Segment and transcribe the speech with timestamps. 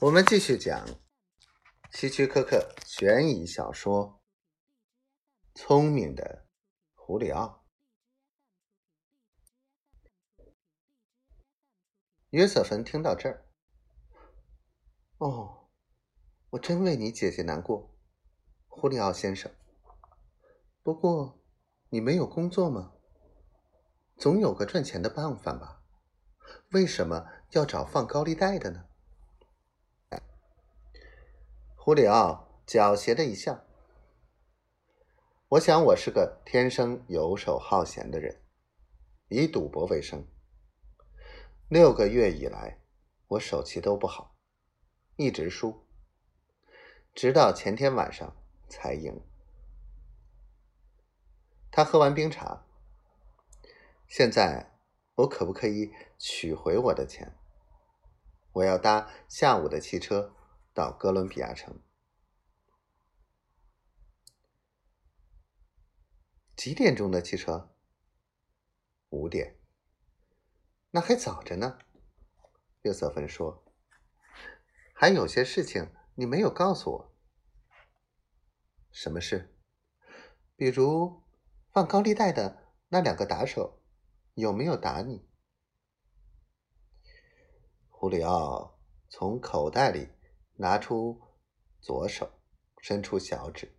[0.00, 0.84] 我们继续讲
[1.92, 4.20] 希区柯克悬疑小说
[5.60, 6.48] 《聪明的
[6.94, 7.64] 胡里奥》。
[12.30, 13.46] 约瑟芬听到这儿，
[15.18, 15.68] 哦，
[16.50, 17.94] 我真为你姐姐难过，
[18.66, 19.52] 胡里奥先生。
[20.82, 21.40] 不过，
[21.90, 22.94] 你没有工作吗？
[24.16, 25.84] 总有个赚钱的办法吧？
[26.72, 28.88] 为什么要找放高利贷的呢？
[31.84, 33.64] 胡里奥狡黠的一笑
[35.50, 38.40] ：“我想我是个天生游手好闲的人，
[39.26, 40.24] 以赌博为生。
[41.68, 42.78] 六个月以来，
[43.26, 44.36] 我手气都不好，
[45.16, 45.84] 一直输，
[47.16, 48.32] 直到前天晚上
[48.68, 49.20] 才赢。”
[51.72, 52.64] 他喝完冰茶。
[54.06, 54.78] 现在，
[55.16, 57.36] 我可不可以取回我的钱？
[58.52, 60.36] 我要搭下午的汽车
[60.72, 61.82] 到哥伦比亚城。
[66.56, 67.74] 几点钟的汽车？
[69.10, 69.58] 五点。
[70.90, 71.78] 那还早着呢。
[72.82, 73.64] 约瑟芬说
[74.94, 77.16] ：“还有些事情你没有告诉我。
[78.90, 79.54] 什么事？
[80.56, 81.22] 比如
[81.70, 83.78] 放高利贷的那两个打手。”
[84.34, 85.28] 有没有打你？
[87.90, 90.08] 胡里奥从口袋里
[90.62, 91.20] 拿出
[91.80, 92.38] 左手，
[92.80, 93.76] 伸出小指。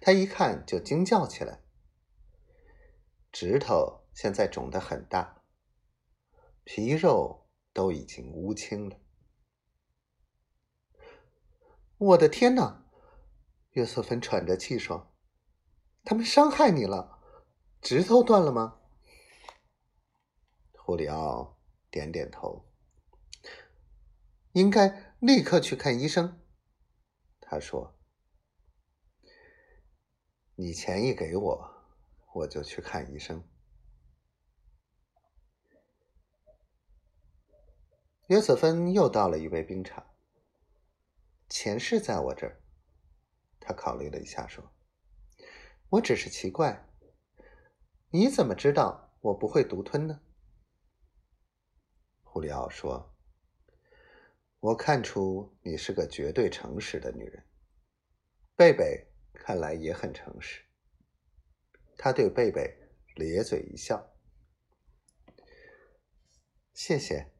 [0.00, 1.64] 他一看就惊叫起来，
[3.32, 5.42] 指头现在肿得很大，
[6.62, 9.00] 皮肉都已经乌青了。
[11.96, 12.84] 我的天哪！
[13.70, 15.16] 约瑟芬喘着气说
[16.04, 17.20] ：“他们伤害你了，
[17.82, 18.80] 指头断了吗？”
[20.78, 21.58] 胡里奥
[21.90, 22.72] 点点头，
[24.52, 26.40] 应该立刻去看医生。
[27.40, 27.98] 他说
[30.54, 31.74] ：“你钱一给我，
[32.34, 33.42] 我就去看医生。”
[38.28, 40.06] 约瑟芬又倒了一杯冰茶。
[41.48, 42.62] 钱是在我这儿。
[43.58, 44.72] 他考虑了一下，说
[45.90, 46.88] ：“我只是奇怪，
[48.10, 50.20] 你怎么知道我不会独吞呢？”
[52.22, 53.12] 胡里奥说
[54.60, 57.44] ：“我看出你是个绝对诚实的女人。”
[58.56, 60.64] 贝贝看来也很诚实。
[61.96, 62.76] 他对贝贝
[63.14, 64.14] 咧嘴一笑。
[66.74, 67.32] “谢谢。”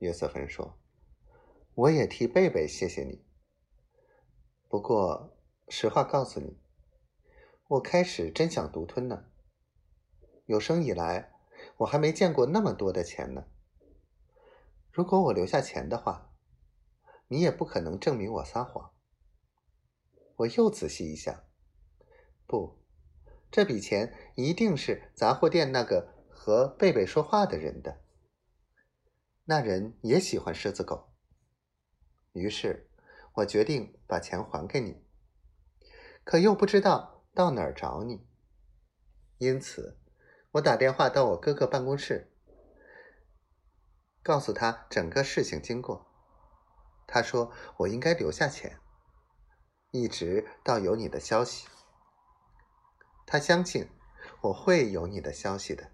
[0.00, 0.80] 约瑟芬说
[1.74, 3.24] ，“我也替贝贝谢谢你。
[4.68, 6.58] 不过，实话告诉你，
[7.68, 9.26] 我开始真想独吞呢。
[10.46, 11.32] 有生以来，
[11.76, 13.46] 我还没见过那么多的钱呢。”
[14.90, 16.31] 如果我留下钱的话，
[17.32, 18.92] 你也不可能证明我撒谎。
[20.36, 21.44] 我又仔细一想，
[22.46, 22.78] 不，
[23.50, 28.02] 这笔钱一定是杂货店那个和贝贝说话的人的。
[29.44, 31.14] 那人也喜欢狮子狗。
[32.32, 32.90] 于是，
[33.36, 35.02] 我决定把钱还给你，
[36.24, 38.26] 可又不知道到哪儿找你。
[39.38, 39.98] 因此，
[40.50, 42.30] 我打电话到我哥哥办公室。
[44.22, 46.11] 告诉他整个事情经过。
[47.12, 48.78] 他说：“我应该留下钱，
[49.90, 51.68] 一直到有你的消息。
[53.26, 53.86] 他相信
[54.40, 55.92] 我会有你的消息的。”